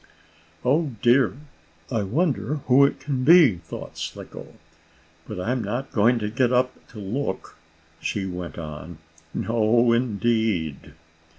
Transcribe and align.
"Oh, 0.65 0.93
dear! 1.03 1.37
I 1.91 2.01
wonder 2.01 2.55
who 2.65 2.83
it 2.85 2.99
can 2.99 3.23
be?" 3.23 3.57
thought 3.57 3.99
Slicko. 3.99 4.55
"But 5.27 5.39
I'm 5.39 5.63
not 5.63 5.91
going 5.91 6.17
to 6.17 6.29
get 6.31 6.51
up 6.51 6.73
to 6.87 6.97
look," 6.99 7.55
she 7.99 8.25
went 8.25 8.57
on. 8.57 8.97
"No, 9.31 9.91
indeed!" 9.93 10.93